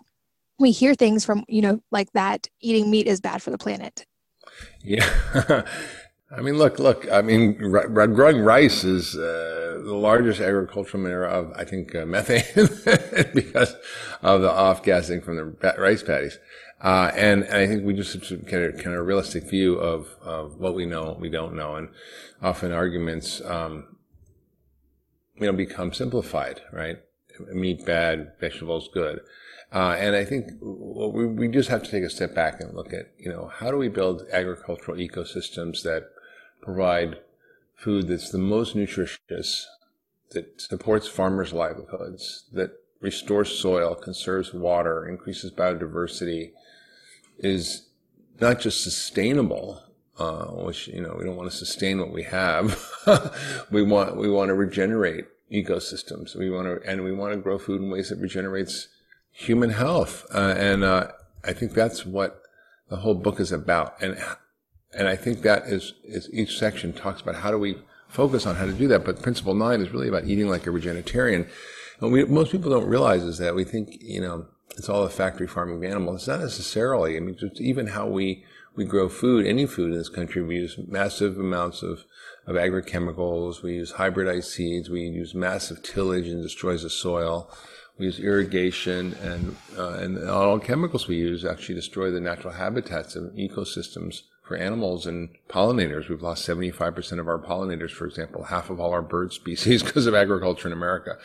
[0.61, 4.07] we hear things from, you know, like that eating meat is bad for the planet.
[4.83, 5.09] Yeah.
[6.37, 7.11] I mean, look, look.
[7.11, 12.07] I mean, r- growing rice is uh, the largest agricultural emitter of, I think, uh,
[12.07, 12.45] methane
[13.35, 13.75] because
[14.23, 16.39] of the off gassing from the rice paddies.
[16.81, 20.59] Uh, and, and, I think we just get a kind of realistic view of, of
[20.59, 21.89] what we know, what we don't know, and
[22.41, 23.97] often arguments, um,
[25.37, 26.99] you know, become simplified, right?
[27.53, 29.21] Meat bad, vegetables good.
[29.73, 32.93] Uh, and I think we, we just have to take a step back and look
[32.93, 36.11] at, you know, how do we build agricultural ecosystems that
[36.61, 37.19] provide
[37.77, 39.69] food that's the most nutritious,
[40.31, 46.51] that supports farmers' livelihoods, that restores soil, conserves water, increases biodiversity,
[47.39, 47.89] is
[48.41, 49.83] not just sustainable,
[50.19, 52.79] uh, which you know we don't want to sustain what we have.
[53.71, 56.37] we want we want to regenerate ecosystems.
[56.37, 58.89] We want to and we want to grow food in ways that regenerates
[59.41, 60.27] human health.
[60.35, 61.09] Uh, and uh,
[61.43, 62.43] I think that's what
[62.91, 64.01] the whole book is about.
[64.03, 64.19] And
[64.93, 68.57] and I think that is, is each section talks about how do we focus on
[68.57, 69.05] how to do that.
[69.05, 71.49] But principle nine is really about eating like a regenetarian.
[72.01, 75.09] And we, most people don't realize is that we think, you know, it's all a
[75.09, 76.23] factory farming of animals.
[76.23, 77.17] It's not necessarily.
[77.17, 80.57] I mean, just even how we, we grow food, any food in this country, we
[80.57, 82.05] use massive amounts of,
[82.47, 83.63] of agrochemicals.
[83.63, 84.91] We use hybridized seeds.
[84.91, 87.49] We use massive tillage and destroys the soil.
[88.01, 93.15] We use irrigation and, uh, and all chemicals we use actually destroy the natural habitats
[93.15, 96.09] and ecosystems for animals and pollinators.
[96.09, 100.07] We've lost 75% of our pollinators, for example, half of all our bird species because
[100.07, 101.19] of agriculture in America.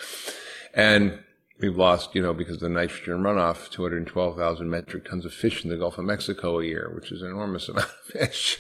[0.74, 1.20] And
[1.62, 5.70] we've lost, you know, because of the nitrogen runoff, 212,000 metric tons of fish in
[5.70, 8.60] the Gulf of Mexico a year, which is an enormous amount of fish,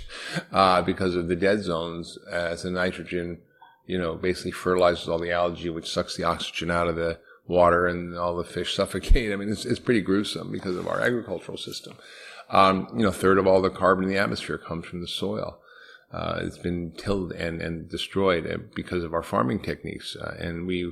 [0.53, 3.39] uh, because of the dead zones as the nitrogen,
[3.85, 7.87] you know, basically fertilizes all the algae, which sucks the oxygen out of the water
[7.87, 9.31] and all the fish suffocate.
[9.33, 11.97] I mean, it's, it's pretty gruesome because of our agricultural system.
[12.49, 15.07] Um, you know, a third of all the carbon in the atmosphere comes from the
[15.07, 15.59] soil.
[16.11, 20.15] Uh, it's been tilled and, and destroyed uh, because of our farming techniques.
[20.15, 20.91] Uh, and we,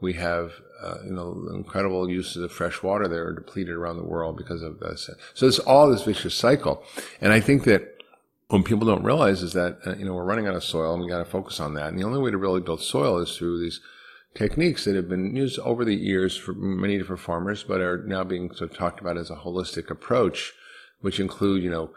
[0.00, 0.52] we have,
[0.82, 4.62] uh, you know, incredible uses of fresh water that are depleted around the world because
[4.62, 5.10] of this.
[5.34, 6.84] So it's all this vicious cycle.
[7.20, 8.02] And I think that
[8.48, 11.02] what people don't realize is that, uh, you know, we're running out of soil and
[11.02, 11.88] we got to focus on that.
[11.88, 13.80] And the only way to really build soil is through these
[14.34, 18.24] techniques that have been used over the years for many different farmers, but are now
[18.24, 20.52] being sort of talked about as a holistic approach
[21.04, 21.90] which include, you know,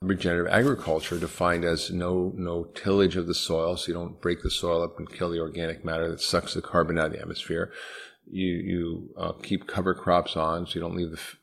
[0.00, 4.50] regenerative agriculture defined as no no tillage of the soil, so you don't break the
[4.50, 7.70] soil up and kill the organic matter that sucks the carbon out of the atmosphere.
[8.26, 11.36] You you uh, keep cover crops on, so you don't leave the f-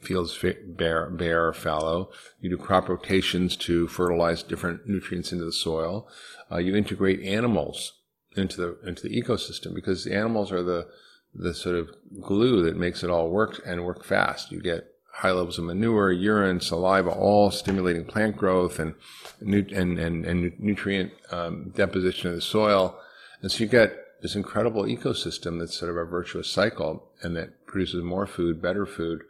[0.00, 0.36] fields
[0.66, 2.10] bare bare or fallow.
[2.40, 6.08] You do crop rotations to fertilize different nutrients into the soil.
[6.50, 7.92] Uh, you integrate animals
[8.36, 10.88] into the into the ecosystem because the animals are the
[11.34, 14.52] the sort of glue that makes it all work and work fast.
[14.52, 18.94] You get high levels of manure, urine, saliva, all stimulating plant growth and
[19.40, 22.98] and and, and nutrient um, deposition of the soil.
[23.42, 27.66] And so you get this incredible ecosystem that's sort of a virtuous cycle and that
[27.66, 29.22] produces more food, better food,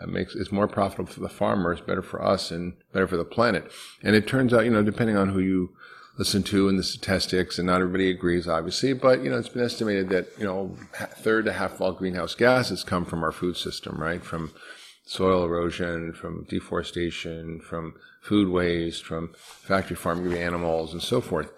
[0.00, 3.24] uh, makes it's more profitable for the farmers, better for us, and better for the
[3.24, 3.70] planet.
[4.02, 5.70] And it turns out, you know, depending on who you
[6.16, 9.64] listen to and the statistics, and not everybody agrees, obviously, but you know, it's been
[9.64, 13.56] estimated that you know, third to half of all greenhouse gases come from our food
[13.56, 14.24] system, right?
[14.24, 14.52] From
[15.06, 21.52] soil erosion, from deforestation, from food waste, from factory farming of animals, and so forth.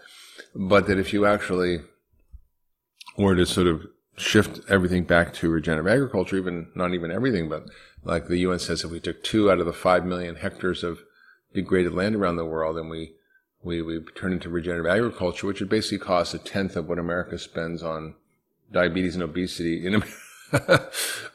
[0.54, 1.80] But that if you actually
[3.16, 7.64] were to sort of shift everything back to regenerative agriculture, even not even everything, but
[8.02, 11.00] like the UN says, if we took two out of the five million hectares of
[11.54, 13.12] degraded land around the world and we
[13.66, 17.38] we, we turn into regenerative agriculture, which would basically cost a tenth of what America
[17.38, 18.14] spends on
[18.72, 20.02] diabetes and obesity in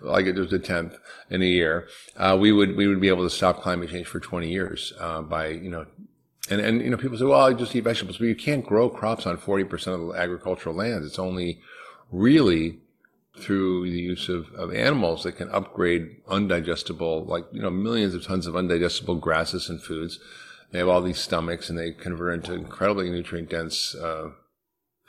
[0.01, 0.97] like it was a tenth
[1.29, 4.19] in a year, uh, we would we would be able to stop climate change for
[4.19, 5.85] 20 years uh, by you know,
[6.49, 8.89] and and you know people say, well, I just eat vegetables, but you can't grow
[8.89, 11.05] crops on 40 percent of the agricultural lands.
[11.05, 11.59] It's only
[12.11, 12.79] really
[13.37, 18.25] through the use of, of animals that can upgrade undigestible, like you know, millions of
[18.25, 20.19] tons of undigestible grasses and foods.
[20.71, 23.95] They have all these stomachs, and they convert into incredibly nutrient dense.
[23.95, 24.31] Uh,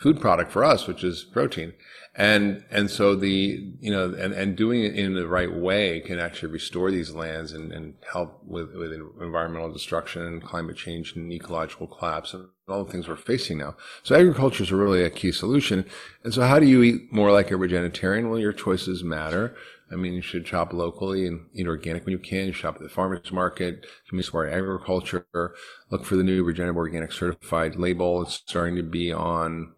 [0.02, 1.72] food product for us, which is protein.
[2.14, 6.18] And, and so the, you know, and, and doing it in the right way can
[6.18, 11.32] actually restore these lands and, and help with, with environmental destruction and climate change and
[11.32, 13.76] ecological collapse and all the things we're facing now.
[14.02, 15.84] So agriculture is really a key solution.
[16.24, 18.28] And so how do you eat more like a regenetarian?
[18.28, 19.54] Well, your choices matter.
[19.92, 22.46] I mean, you should shop locally and eat organic when you can.
[22.46, 25.26] You shop at the farmer's market, community smart agriculture.
[25.90, 28.22] Look for the new regenerative organic certified label.
[28.22, 29.74] It's starting to be on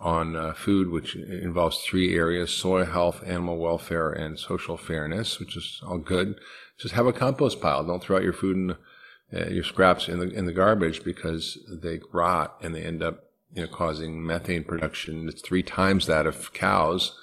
[0.00, 5.56] on uh, food, which involves three areas: soil health, animal welfare, and social fairness, which
[5.56, 6.38] is all good.
[6.78, 7.84] Just have a compost pile.
[7.84, 8.76] Don't throw out your food and
[9.34, 13.24] uh, your scraps in the in the garbage because they rot and they end up
[13.52, 15.28] you know causing methane production.
[15.28, 17.18] It's three times that of cows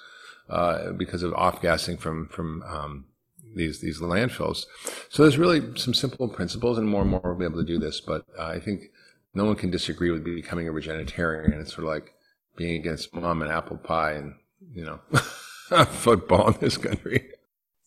[0.48, 3.06] uh, because of off gassing from from um,
[3.54, 4.66] these these landfills.
[5.08, 7.78] So there's really some simple principles, and more and more we'll be able to do
[7.78, 8.00] this.
[8.00, 8.90] But uh, I think
[9.34, 11.52] no one can disagree with becoming a regenetarian.
[11.60, 12.14] It's sort of like
[12.56, 14.34] being against mom and apple pie and
[14.72, 15.00] you know
[15.86, 17.30] football in this country.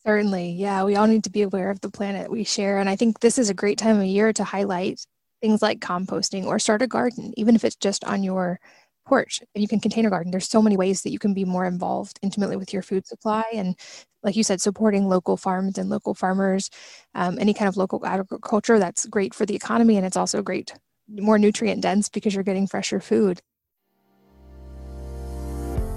[0.09, 0.83] Certainly, yeah.
[0.85, 3.37] We all need to be aware of the planet we share, and I think this
[3.37, 5.05] is a great time of year to highlight
[5.39, 8.59] things like composting or start a garden, even if it's just on your
[9.05, 10.31] porch and you can container garden.
[10.31, 13.43] There's so many ways that you can be more involved intimately with your food supply.
[13.53, 13.75] And
[14.23, 16.71] like you said, supporting local farms and local farmers,
[17.13, 19.95] um, any kind of local agriculture, that's great for the economy.
[19.95, 20.73] And it's also great,
[21.07, 23.41] more nutrient dense because you're getting fresher food.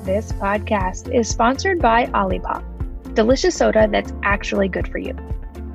[0.04, 2.64] This podcast is sponsored by Olipop,
[3.14, 5.16] delicious soda that's actually good for you.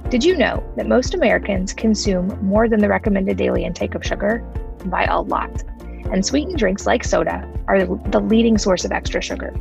[0.10, 4.40] Did you know that most Americans consume more than the recommended daily intake of sugar?
[4.86, 5.64] By a lot
[6.12, 9.54] and sweetened drinks like soda are the leading source of extra sugar.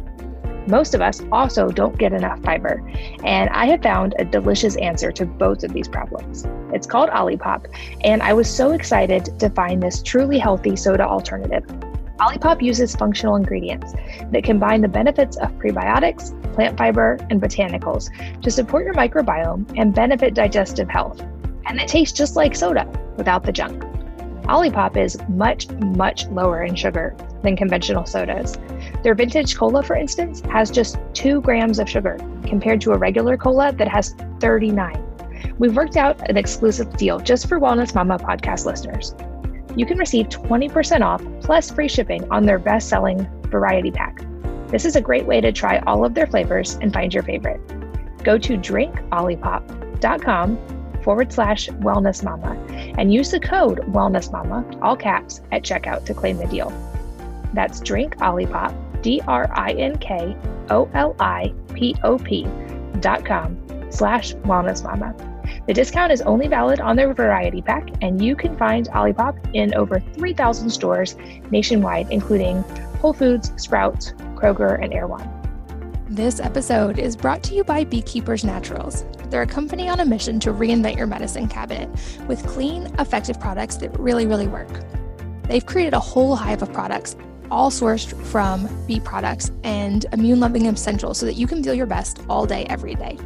[0.69, 2.83] Most of us also don't get enough fiber,
[3.25, 6.45] and I have found a delicious answer to both of these problems.
[6.73, 7.67] It's called Olipop,
[8.03, 11.65] and I was so excited to find this truly healthy soda alternative.
[12.19, 13.93] Olipop uses functional ingredients
[14.33, 19.95] that combine the benefits of prebiotics, plant fiber, and botanicals to support your microbiome and
[19.95, 21.21] benefit digestive health.
[21.67, 23.83] And it tastes just like soda without the junk.
[24.45, 28.57] Olipop is much, much lower in sugar than conventional sodas.
[29.03, 33.37] Their vintage cola, for instance, has just 2 grams of sugar compared to a regular
[33.37, 35.03] cola that has 39.
[35.59, 39.15] We've worked out an exclusive deal just for Wellness Mama podcast listeners.
[39.77, 44.25] You can receive 20% off plus free shipping on their best selling variety pack.
[44.69, 47.61] This is a great way to try all of their flavors and find your favorite.
[48.25, 50.59] Go to drinkolipop.com
[51.03, 52.57] forward slash wellness mama
[52.99, 56.73] and use the code wellness mama, all caps, at checkout to claim the deal.
[57.53, 60.35] That's drink Olipop, D R I N K
[60.71, 62.49] O L I P O P
[63.01, 63.23] dot
[63.91, 65.15] slash wellness mama.
[65.67, 69.75] The discount is only valid on their variety pack, and you can find Olipop in
[69.75, 71.17] over 3,000 stores
[71.51, 72.63] nationwide, including
[73.01, 75.29] Whole Foods, Sprouts, Kroger, and Erewhon.
[76.09, 79.05] This episode is brought to you by Beekeepers Naturals.
[79.29, 81.91] They're a company on a mission to reinvent your medicine cabinet
[82.29, 84.69] with clean, effective products that really, really work.
[85.49, 87.17] They've created a whole hive of products,
[87.51, 91.87] all sourced from bee products and immune loving essentials so that you can feel your
[91.87, 93.19] best all day, every day.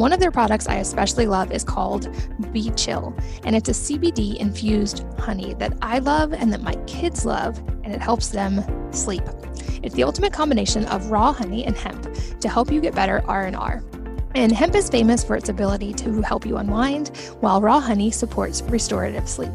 [0.00, 2.08] One of their products I especially love is called
[2.54, 7.26] Bee Chill, and it's a CBD infused honey that I love and that my kids
[7.26, 9.20] love, and it helps them sleep.
[9.82, 12.08] It's the ultimate combination of raw honey and hemp
[12.40, 13.84] to help you get better R&R.
[14.34, 17.08] And hemp is famous for its ability to help you unwind,
[17.40, 19.52] while raw honey supports restorative sleep.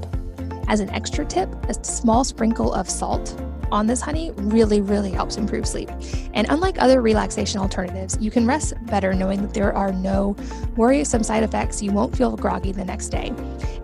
[0.68, 3.36] As an extra tip, a small sprinkle of salt
[3.72, 5.90] on this honey really, really helps improve sleep.
[6.34, 10.36] And unlike other relaxation alternatives, you can rest better knowing that there are no
[10.76, 11.82] worrisome side effects.
[11.82, 13.34] You won't feel groggy the next day.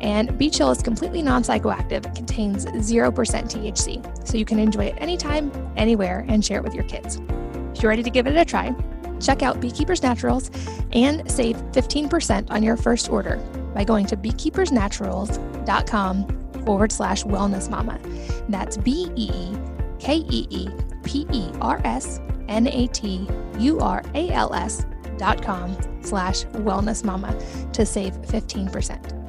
[0.01, 4.85] And Bee Chill is completely non psychoactive, it contains 0% THC, so you can enjoy
[4.85, 7.21] it anytime, anywhere, and share it with your kids.
[7.75, 8.75] If you're ready to give it a try,
[9.19, 10.51] check out Beekeepers Naturals
[10.93, 13.37] and save 15% on your first order
[13.73, 16.27] by going to beekeepersnaturals.com
[16.65, 17.99] forward slash wellness mama.
[18.49, 19.55] That's B E E
[20.01, 20.67] K E E
[21.03, 23.27] P E R S N A T
[23.59, 24.85] U R A L S
[25.17, 27.39] dot com slash wellness mama
[27.73, 29.21] to save 15%.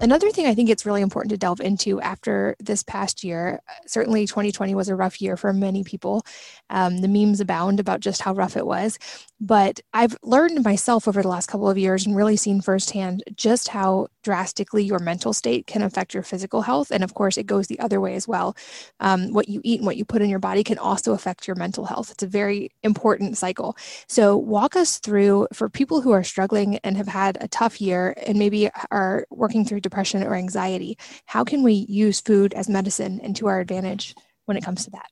[0.00, 4.26] Another thing I think it's really important to delve into after this past year, certainly
[4.26, 6.26] 2020 was a rough year for many people.
[6.70, 8.98] Um, the memes abound about just how rough it was.
[9.44, 13.66] But I've learned myself over the last couple of years and really seen firsthand just
[13.66, 16.92] how drastically your mental state can affect your physical health.
[16.92, 18.56] And of course, it goes the other way as well.
[19.00, 21.56] Um, what you eat and what you put in your body can also affect your
[21.56, 22.12] mental health.
[22.12, 23.76] It's a very important cycle.
[24.06, 28.14] So, walk us through for people who are struggling and have had a tough year
[28.24, 30.96] and maybe are working through depression or anxiety.
[31.26, 34.92] How can we use food as medicine and to our advantage when it comes to
[34.92, 35.08] that?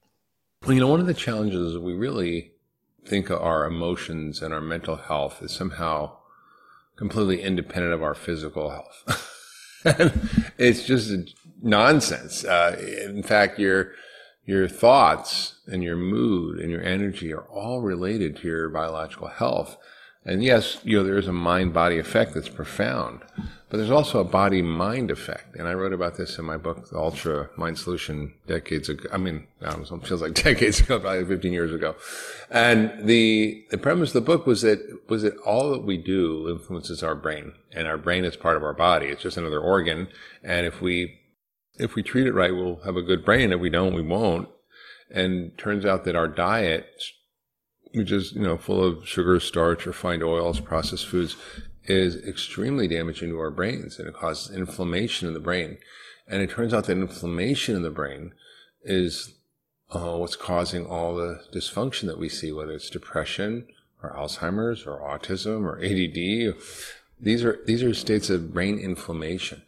[0.63, 2.53] Well, you know, one of the challenges we really
[3.05, 6.17] think our emotions and our mental health is somehow
[6.97, 9.83] completely independent of our physical health.
[10.59, 11.11] it's just
[11.63, 12.45] nonsense.
[12.45, 13.93] Uh, in fact, your
[14.45, 19.77] your thoughts and your mood and your energy are all related to your biological health.
[20.25, 23.21] And yes, you know, there is a mind body effect that's profound,
[23.71, 25.55] but there's also a body mind effect.
[25.55, 29.09] And I wrote about this in my book, The Ultra Mind Solution, decades ago.
[29.13, 31.95] I mean, it feels like decades ago, probably 15 years ago.
[32.51, 36.49] And the, the premise of the book was that, was that all that we do
[36.51, 39.07] influences our brain and our brain is part of our body.
[39.07, 40.09] It's just another organ.
[40.43, 41.21] And if we,
[41.79, 43.53] if we treat it right, we'll have a good brain.
[43.53, 44.49] If we don't, we won't.
[45.13, 46.87] And turns out that our diet
[47.93, 51.37] which is, you know, full of sugar, starch, refined oils, processed foods,
[51.85, 55.79] is extremely damaging to our brains and it causes inflammation in the brain.
[56.27, 58.33] And it turns out that inflammation in the brain
[58.83, 59.35] is
[59.91, 63.67] uh, what's causing all the dysfunction that we see, whether it's depression
[64.03, 66.57] or Alzheimer's or autism or ADD.
[67.21, 69.63] These are, these are states of brain inflammation.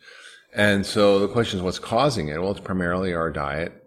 [0.54, 2.40] And so the question is what's causing it?
[2.40, 3.82] Well, it's primarily our diet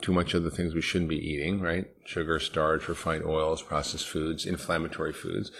[0.00, 1.86] too much of the things we shouldn't be eating, right?
[2.04, 5.50] Sugar, starch, refined oils, processed foods, inflammatory foods,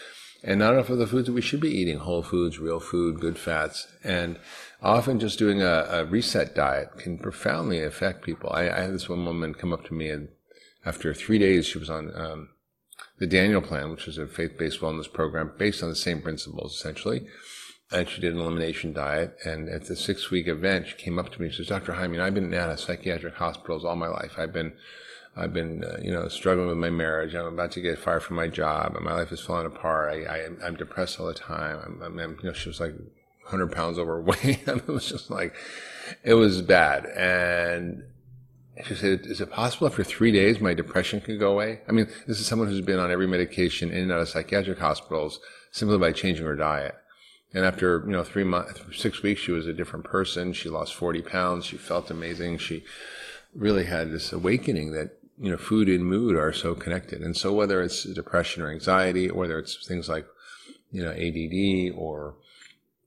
[0.42, 3.20] and not enough of the foods that we should be eating, whole foods, real food,
[3.20, 3.86] good fats.
[4.02, 4.38] And
[4.82, 8.50] often just doing a, a reset diet can profoundly affect people.
[8.52, 10.28] I, I, had this one woman come up to me and
[10.84, 12.48] after three days, she was on, um,
[13.18, 17.26] the Daniel Plan, which is a faith-based wellness program based on the same principles, essentially
[17.92, 19.36] and she did an elimination diet.
[19.44, 21.94] And at the six week event, she came up to me and says, Dr.
[21.94, 24.34] Hyman, I've been out of psychiatric hospitals all my life.
[24.38, 24.72] I've been,
[25.40, 27.34] I've been, uh, you know, struggling with my marriage.
[27.34, 30.12] I'm about to get fired from my job and my life is falling apart.
[30.12, 32.00] I, I am depressed all the time.
[32.02, 34.44] I'm, I'm, you know, she was like 100 pounds overweight.
[34.66, 35.54] it was just like,
[36.22, 37.06] it was bad.
[37.06, 38.04] And
[38.84, 41.80] she said, is it possible after three days my depression can go away?
[41.88, 44.78] I mean, this is someone who's been on every medication in and out of psychiatric
[44.78, 46.94] hospitals simply by changing her diet.
[47.52, 50.52] And after, you know, three months, six weeks, she was a different person.
[50.52, 51.64] She lost 40 pounds.
[51.64, 52.58] She felt amazing.
[52.58, 52.84] She
[53.54, 57.22] really had this awakening that, you know, food and mood are so connected.
[57.22, 60.26] And so whether it's depression or anxiety, or whether it's things like,
[60.92, 62.36] you know, ADD or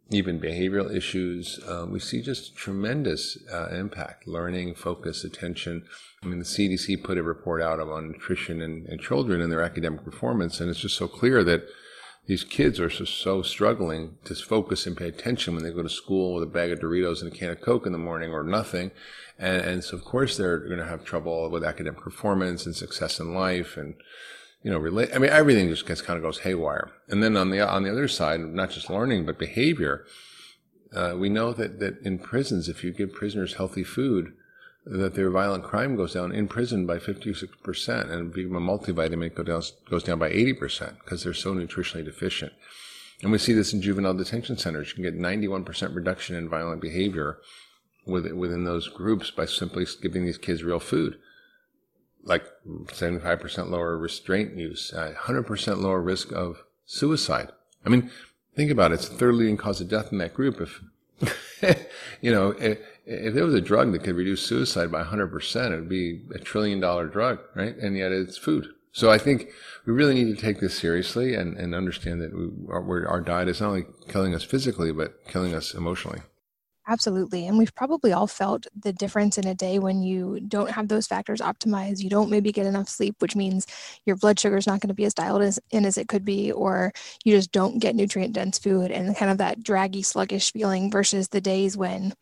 [0.10, 5.86] even behavioral issues, um, we see just tremendous uh, impact, learning, focus, attention.
[6.24, 9.62] I mean, the CDC put a report out on nutrition and, and children and their
[9.62, 10.60] academic performance.
[10.60, 11.67] And it's just so clear that
[12.26, 15.90] these kids are so, so struggling to focus and pay attention when they go to
[15.90, 18.44] school with a bag of Doritos and a can of Coke in the morning or
[18.44, 18.92] nothing.
[19.38, 23.20] And, and so of course they're going to have trouble with academic performance and success
[23.20, 23.96] in life and,
[24.64, 25.10] you know, relate.
[25.14, 26.92] I mean, everything just gets kind of goes haywire.
[27.10, 30.06] And then on the, on the other side, not just learning, but behavior,
[30.96, 34.34] uh, we know that, that in prisons, if you give prisoners healthy food,
[34.86, 39.34] that their violent crime goes down in prison by 56% and being a multivitamin
[39.89, 42.52] goes down by 80% because they're so nutritionally deficient.
[43.22, 44.89] And we see this in juvenile detention centers.
[44.89, 47.39] You can get 91% reduction in violent behavior
[48.06, 51.17] within those groups by simply giving these kids real food.
[52.22, 57.50] Like 75% lower restraint use, uh, 100% lower risk of suicide.
[57.86, 58.12] I mean,
[58.56, 58.96] think about it.
[58.96, 60.60] It's the third leading cause of death in that group.
[60.60, 60.82] If,
[62.22, 65.76] you know, eh, if there was a drug that could reduce suicide by 100%, it
[65.76, 67.76] would be a trillion dollar drug, right?
[67.78, 68.68] And yet it's food.
[68.92, 69.50] So I think
[69.86, 73.50] we really need to take this seriously and, and understand that we, our, our diet
[73.50, 76.22] is not only killing us physically, but killing us emotionally.
[76.88, 77.48] Absolutely.
[77.48, 81.08] And we've probably all felt the difference in a day when you don't have those
[81.08, 82.02] factors optimized.
[82.02, 83.66] You don't maybe get enough sleep, which means
[84.06, 86.26] your blood sugar is not going to be as dialed as, in as it could
[86.26, 86.92] be, or
[87.24, 91.30] you just don't get nutrient dense food and kind of that draggy, sluggish feeling versus
[91.30, 92.13] the days when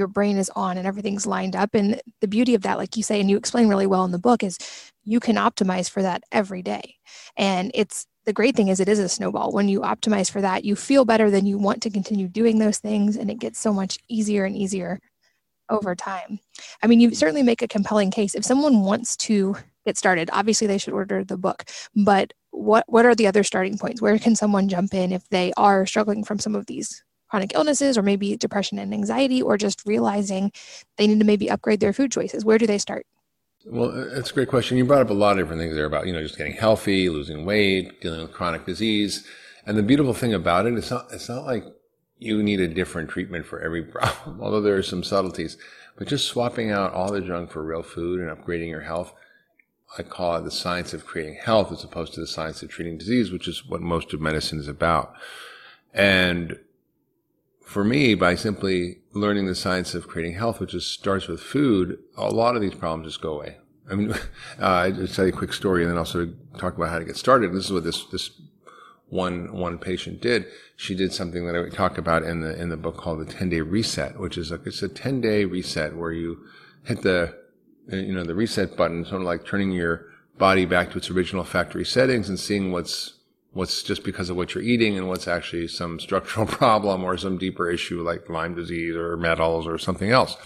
[0.00, 1.74] your brain is on and everything's lined up.
[1.74, 4.18] And the beauty of that, like you say, and you explain really well in the
[4.18, 4.56] book, is
[5.04, 6.96] you can optimize for that every day.
[7.36, 9.52] And it's the great thing is it is a snowball.
[9.52, 12.78] When you optimize for that, you feel better, than you want to continue doing those
[12.78, 15.00] things, and it gets so much easier and easier
[15.68, 16.40] over time.
[16.82, 18.34] I mean, you certainly make a compelling case.
[18.34, 21.64] If someone wants to get started, obviously they should order the book.
[21.94, 24.00] But what what are the other starting points?
[24.00, 27.96] Where can someone jump in if they are struggling from some of these chronic illnesses
[27.96, 30.52] or maybe depression and anxiety or just realizing
[30.96, 32.44] they need to maybe upgrade their food choices?
[32.44, 33.06] Where do they start?
[33.66, 34.78] Well, uh, that's a great question.
[34.78, 37.08] You brought up a lot of different things there about, you know, just getting healthy,
[37.08, 39.26] losing weight, dealing with chronic disease.
[39.66, 41.64] And the beautiful thing about it, it's not, it's not like
[42.18, 45.58] you need a different treatment for every problem, although there are some subtleties,
[45.96, 49.12] but just swapping out all the junk for real food and upgrading your health.
[49.98, 52.96] I call it the science of creating health as opposed to the science of treating
[52.96, 55.12] disease, which is what most of medicine is about.
[55.92, 56.58] And
[57.70, 62.00] for me, by simply learning the science of creating health, which just starts with food,
[62.16, 63.58] a lot of these problems just go away.
[63.88, 64.10] I mean,
[64.60, 66.88] uh, I just tell you a quick story and then I'll sort of talk about
[66.88, 67.54] how to get started.
[67.54, 68.32] This is what this, this
[69.08, 70.46] one, one patient did.
[70.74, 73.32] She did something that I would talk about in the, in the book called the
[73.32, 76.44] 10 day reset, which is like, it's a 10 day reset where you
[76.86, 77.38] hit the,
[77.86, 80.06] you know, the reset button, sort of like turning your
[80.38, 83.19] body back to its original factory settings and seeing what's
[83.52, 87.38] what's just because of what you're eating and what's actually some structural problem or some
[87.38, 90.36] deeper issue like Lyme disease or metals or something else.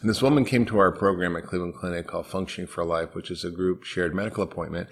[0.00, 3.30] And this woman came to our program at Cleveland Clinic called Functioning for Life, which
[3.30, 4.88] is a group shared medical appointment.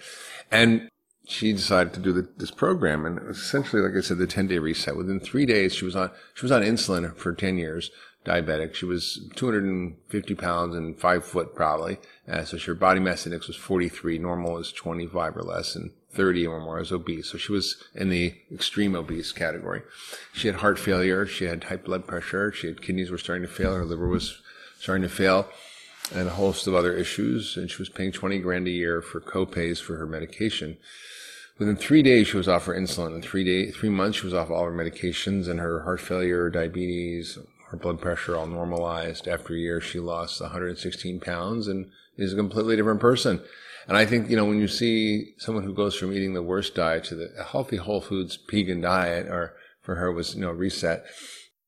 [0.51, 0.89] And
[1.27, 3.05] she decided to do the, this program.
[3.05, 4.97] And essentially, like I said, the 10 day reset.
[4.97, 7.91] Within three days, she was on, she was on insulin for 10 years,
[8.25, 8.75] diabetic.
[8.75, 11.99] She was 250 pounds and five foot probably.
[12.29, 14.19] Uh, so her body mass index was 43.
[14.19, 17.31] Normal is 25 or less and 30 or more is obese.
[17.31, 19.83] So she was in the extreme obese category.
[20.33, 21.27] She had heart failure.
[21.27, 22.53] She had high blood pressure.
[22.53, 23.75] She had kidneys were starting to fail.
[23.75, 24.41] Her liver was
[24.79, 25.49] starting to fail
[26.15, 27.57] and a host of other issues.
[27.57, 30.79] And she was paying 20 grand a year for copays for her medication.
[31.59, 33.15] Within three days, she was off her insulin.
[33.15, 36.51] In three day, three months, she was off all her medications and her heart failure,
[36.51, 37.39] diabetes,
[37.75, 39.27] her blood pressure all normalized.
[39.27, 43.43] After a year, she lost 116 pounds and is a completely different person.
[43.89, 46.75] And I think, you know, when you see someone who goes from eating the worst
[46.75, 51.05] diet to the healthy whole foods vegan diet, or for her was, you know, reset,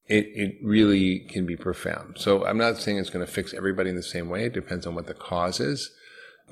[0.07, 2.17] it, it really can be profound.
[2.19, 4.47] So I'm not saying it's going to fix everybody in the same way.
[4.47, 5.91] It depends on what the cause is,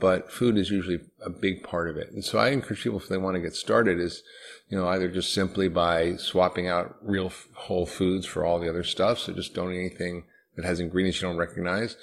[0.00, 2.10] but food is usually a big part of it.
[2.12, 4.22] And so I encourage people if they want to get started is,
[4.68, 8.84] you know, either just simply by swapping out real whole foods for all the other
[8.84, 9.18] stuff.
[9.18, 10.24] So just don't eat anything
[10.56, 11.96] that has ingredients you don't recognize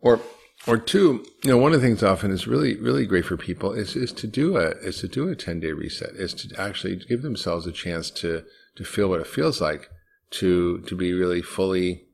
[0.00, 0.20] or
[0.66, 3.72] or two, you know, one of the things often is really, really great for people
[3.72, 6.96] is, is to do a, is to do a 10 day reset, is to actually
[6.96, 8.44] give themselves a chance to,
[8.76, 9.90] to feel what it feels like
[10.30, 12.04] to, to be really fully,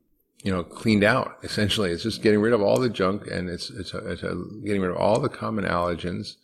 [0.43, 1.37] you know, cleaned out.
[1.43, 4.35] Essentially, it's just getting rid of all the junk and it's, it's, a, it's a
[4.65, 6.35] getting rid of all the common allergens,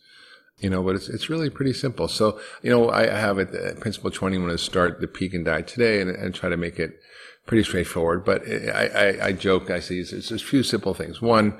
[0.60, 2.06] you know, but it's, it's really pretty simple.
[2.08, 5.66] So, you know, I have at uh, Principle 20 when I start the Pegan diet
[5.66, 7.00] today and, and try to make it
[7.46, 8.24] pretty straightforward.
[8.24, 11.20] But uh, I, I, I joke, I see it's, it's a few simple things.
[11.20, 11.58] One,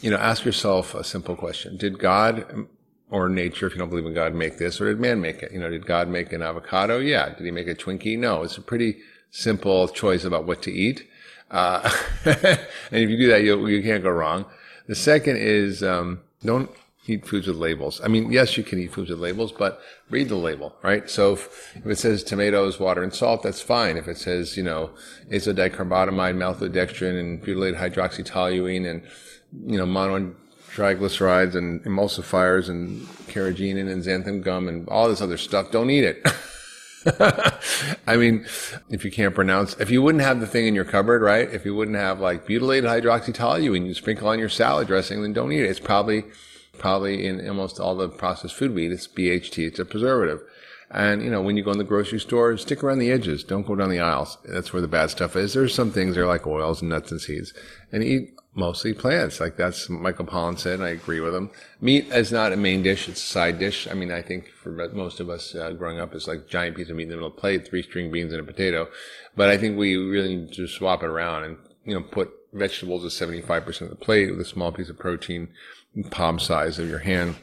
[0.00, 1.76] you know, ask yourself a simple question.
[1.76, 2.66] Did God
[3.10, 5.52] or nature, if you don't believe in God, make this, or did man make it?
[5.52, 6.98] You know, did God make an avocado?
[6.98, 7.30] Yeah.
[7.30, 8.18] Did he make a Twinkie?
[8.18, 8.42] No.
[8.42, 8.98] It's a pretty
[9.30, 11.06] simple choice about what to eat.
[11.50, 11.90] Uh,
[12.24, 12.58] and
[12.90, 14.44] if you do that, you, you can't go wrong.
[14.86, 16.70] The second is, um, don't
[17.08, 18.00] eat foods with labels.
[18.02, 19.80] I mean, yes, you can eat foods with labels, but
[20.10, 21.08] read the label, right?
[21.08, 23.96] So if, if, it says tomatoes, water, and salt, that's fine.
[23.96, 24.90] If it says, you know,
[25.30, 29.02] azodicarbonamide, maltodextrin, and butylated hydroxytoluene, and
[29.66, 30.34] you know, mono
[30.70, 35.70] triglycerides and emulsifiers and carrageenan and xanthan gum and all this other stuff.
[35.70, 36.26] Don't eat it.
[38.06, 38.44] I mean,
[38.90, 41.48] if you can't pronounce, if you wouldn't have the thing in your cupboard, right?
[41.52, 45.52] If you wouldn't have like butylated hydroxytoluene you sprinkle on your salad dressing, then don't
[45.52, 45.70] eat it.
[45.70, 46.24] It's probably,
[46.78, 49.66] probably in almost all the processed food we eat, it's BHT.
[49.66, 50.40] It's a preservative.
[50.90, 53.44] And, you know, when you go in the grocery store, stick around the edges.
[53.44, 54.38] Don't go down the aisles.
[54.44, 55.52] That's where the bad stuff is.
[55.52, 57.52] There's some things that are like oils and nuts and seeds.
[57.92, 59.40] And eat mostly plants.
[59.40, 61.50] Like that's Michael Pollan said, and I agree with him.
[61.80, 63.86] Meat is not a main dish; it's a side dish.
[63.88, 66.90] I mean, I think for most of us uh, growing up, it's like giant piece
[66.90, 68.88] of meat in the middle of a plate, three string beans and a potato.
[69.36, 73.04] But I think we really need to swap it around and you know put vegetables
[73.04, 75.48] at seventy five percent of the plate with a small piece of protein,
[76.10, 77.36] palm size of your hand,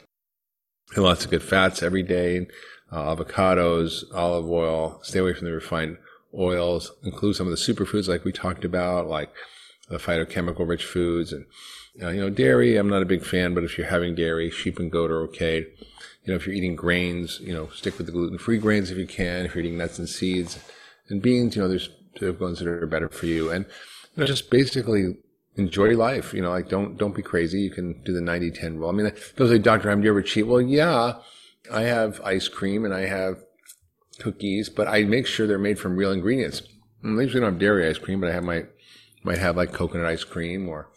[0.95, 2.47] and lots of good fats every day.
[2.95, 4.99] Uh, avocados, olive oil.
[5.03, 5.97] Stay away from the refined
[6.33, 6.93] oils.
[7.03, 9.33] Include some of the superfoods like we talked about, like
[9.89, 11.45] the phytochemical rich foods and
[12.01, 14.79] uh, you know dairy i'm not a big fan but if you're having dairy sheep
[14.79, 18.11] and goat are okay you know if you're eating grains you know stick with the
[18.11, 20.59] gluten-free grains if you can if you're eating nuts and seeds
[21.09, 21.89] and beans you know there's
[22.39, 23.65] ones that are better for you and
[24.15, 25.15] you know just basically
[25.55, 28.89] enjoy life you know like don't don't be crazy you can do the 90-10 rule
[28.89, 31.13] i mean people say dr Hyman, do you ever cheat well yeah
[31.71, 33.43] i have ice cream and i have
[34.19, 36.61] cookies but i make sure they're made from real ingredients
[37.03, 38.65] I usually don't have dairy ice cream but i have my
[39.25, 40.89] might have like coconut ice cream or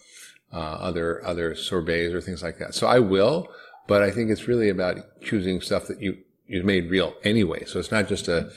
[0.53, 2.75] uh, other other sorbets or things like that.
[2.75, 3.49] So I will,
[3.87, 7.65] but I think it's really about choosing stuff that you you made real anyway.
[7.65, 8.51] So it's not just a,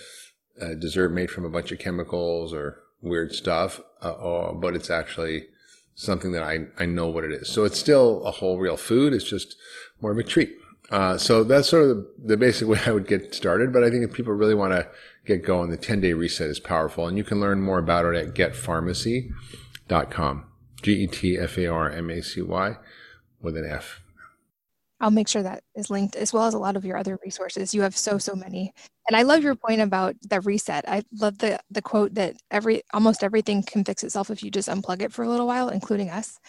[0.60, 4.90] a dessert made from a bunch of chemicals or weird stuff, uh, or, but it's
[4.90, 5.48] actually
[5.96, 7.50] something that I, I know what it is.
[7.50, 9.14] So it's still a whole real food.
[9.14, 9.56] It's just
[10.00, 10.56] more of a treat.
[10.92, 13.72] Uh, so that's sort of the, the, basic way I would get started.
[13.72, 14.88] But I think if people really want to
[15.26, 18.16] get going, the 10 day reset is powerful and you can learn more about it
[18.16, 20.46] at getfarmacy.com.
[20.82, 22.76] G E T F A R M A C Y
[23.42, 24.02] with an F.
[25.00, 27.74] I'll make sure that is linked as well as a lot of your other resources.
[27.74, 28.74] You have so so many.
[29.08, 30.88] And I love your point about the reset.
[30.88, 34.70] I love the the quote that every almost everything can fix itself if you just
[34.70, 36.40] unplug it for a little while, including us.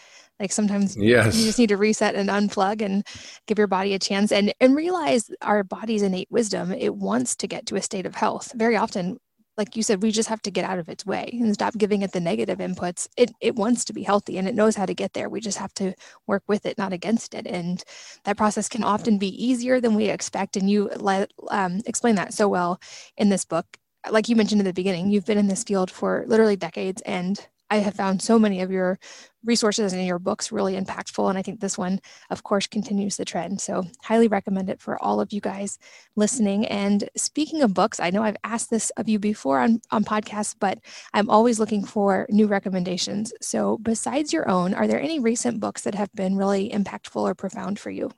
[0.43, 1.37] Like sometimes yes.
[1.37, 3.07] you just need to reset and unplug and
[3.47, 6.73] give your body a chance and and realize our body's innate wisdom.
[6.73, 8.53] It wants to get to a state of health.
[8.57, 9.19] Very often
[9.57, 12.03] like you said, we just have to get out of its way and stop giving
[12.03, 13.07] it the negative inputs.
[13.17, 15.29] It it wants to be healthy and it knows how to get there.
[15.29, 15.95] We just have to
[16.27, 17.47] work with it, not against it.
[17.47, 17.83] And
[18.25, 20.57] that process can often be easier than we expect.
[20.57, 22.81] And you let um, explain that so well
[23.17, 23.67] in this book.
[24.11, 27.39] Like you mentioned in the beginning, you've been in this field for literally decades, and
[27.73, 28.99] I have found so many of your
[29.45, 31.27] resources and your books really impactful.
[31.27, 33.63] And I think this one, of course, continues the trend.
[33.63, 35.79] So, highly recommend it for all of you guys
[36.15, 36.67] listening.
[36.67, 40.55] And speaking of books, I know I've asked this of you before on, on podcasts,
[40.61, 40.81] but
[41.15, 43.33] I'm always looking for new recommendations.
[43.41, 47.35] So, besides your own, are there any recent books that have been really impactful or
[47.35, 48.11] profound for you?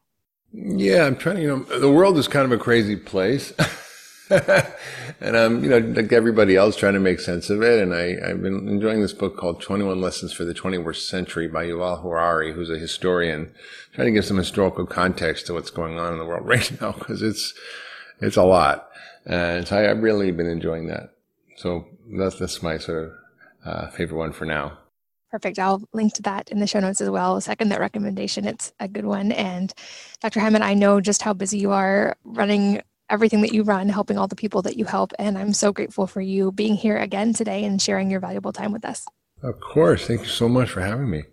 [0.53, 3.53] Yeah, I'm trying, you know, the world is kind of a crazy place.
[5.20, 7.83] and I'm, you know, like everybody else, trying to make sense of it.
[7.83, 11.66] And I, I've been enjoying this book called 21 Lessons for the 21st Century by
[11.66, 13.53] Yuval Harari, who's a historian,
[13.93, 16.93] trying to give some historical context to what's going on in the world right now,
[16.93, 17.53] because it's,
[18.20, 18.89] it's a lot.
[19.27, 21.14] And so I, have really been enjoying that.
[21.57, 23.12] So that's, that's my sort of
[23.64, 24.79] uh, favorite one for now.
[25.31, 25.59] Perfect.
[25.59, 27.41] I'll link to that in the show notes as well.
[27.41, 28.47] Second that recommendation.
[28.47, 29.33] It's a good one.
[29.33, 29.75] And
[30.20, 30.41] Dr.
[30.41, 34.29] Hyman, I know just how busy you are running everything that you run, helping all
[34.29, 35.13] the people that you help.
[35.19, 38.73] And I'm so grateful for you being here again today and sharing your valuable time
[38.73, 39.07] with us.
[39.43, 40.07] Of course.
[40.07, 41.25] Thank you so much for having me.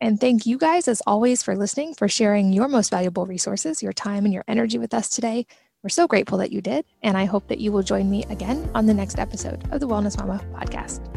[0.00, 3.92] And thank you guys, as always, for listening, for sharing your most valuable resources, your
[3.92, 5.46] time, and your energy with us today.
[5.84, 6.84] We're so grateful that you did.
[7.02, 9.86] And I hope that you will join me again on the next episode of the
[9.86, 11.08] Wellness Mama podcast.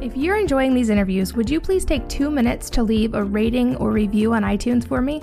[0.00, 3.76] If you're enjoying these interviews, would you please take two minutes to leave a rating
[3.76, 5.22] or review on iTunes for me?